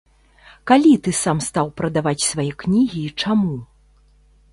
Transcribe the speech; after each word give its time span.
Калі 0.69 0.93
ты 1.07 1.11
сам 1.23 1.37
стаў 1.47 1.69
прадаваць 1.81 2.27
свае 2.31 2.47
кнігі 2.65 3.01
і 3.09 3.13
чаму? 3.25 3.55